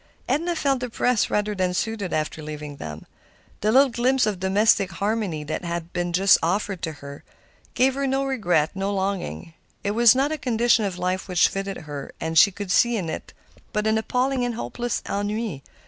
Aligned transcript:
Edna 0.27 0.55
felt 0.55 0.79
depressed 0.79 1.29
rather 1.29 1.53
than 1.53 1.75
soothed 1.75 2.11
after 2.11 2.41
leaving 2.41 2.77
them. 2.77 3.05
The 3.59 3.71
little 3.71 3.91
glimpse 3.91 4.25
of 4.25 4.39
domestic 4.39 4.93
harmony 4.93 5.43
which 5.45 5.61
had 5.63 5.93
been 5.93 6.11
offered 6.41 6.83
her, 6.83 7.23
gave 7.75 7.93
her 7.93 8.07
no 8.07 8.25
regret, 8.25 8.71
no 8.75 8.91
longing. 8.91 9.53
It 9.83 9.91
was 9.91 10.15
not 10.15 10.31
a 10.31 10.39
condition 10.39 10.85
of 10.85 10.97
life 10.97 11.27
which 11.27 11.47
fitted 11.47 11.81
her, 11.81 12.13
and 12.19 12.35
she 12.35 12.49
could 12.49 12.71
see 12.71 12.97
in 12.97 13.09
it 13.11 13.31
but 13.73 13.85
an 13.85 13.99
appalling 13.99 14.43
and 14.43 14.55
hopeless 14.55 15.03
ennui. 15.07 15.61